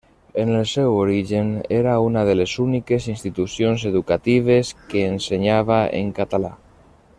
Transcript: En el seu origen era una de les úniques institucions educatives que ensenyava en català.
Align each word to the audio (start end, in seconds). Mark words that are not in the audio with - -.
En 0.43 0.51
el 0.59 0.63
seu 0.69 0.95
origen 1.01 1.51
era 1.79 1.93
una 2.05 2.23
de 2.29 2.33
les 2.39 2.55
úniques 2.63 3.07
institucions 3.13 3.87
educatives 3.93 4.75
que 4.95 5.07
ensenyava 5.11 5.81
en 6.03 6.13
català. 6.23 6.55